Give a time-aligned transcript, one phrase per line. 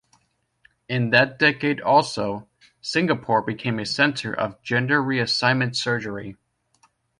[0.89, 2.47] In that decade also,
[2.81, 6.37] Singapore became a centre of gender-reassignment surgery.